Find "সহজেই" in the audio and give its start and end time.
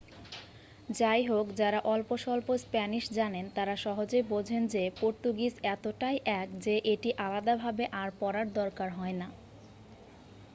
3.77-4.23